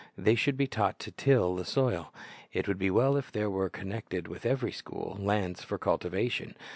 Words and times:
They 0.17 0.33
should 0.33 0.57
be 0.57 0.65
taught 0.65 0.97
to 1.01 1.11
till 1.11 1.55
the 1.55 1.63
soil. 1.63 2.11
It 2.51 2.67
would 2.67 2.79
be 2.79 2.89
well 2.89 3.17
if 3.17 3.31
there 3.31 3.51
were, 3.51 3.69
connected 3.69 4.27
with 4.27 4.47
every 4.47 4.71
school, 4.71 5.15
lands 5.19 5.61
for 5.63 5.77
cultivation. 5.77 6.55